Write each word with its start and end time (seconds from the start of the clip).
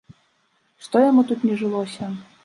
Што 0.85 1.01
яму 1.09 1.21
тут 1.31 1.45
не 1.49 1.55
жылося? 1.61 2.09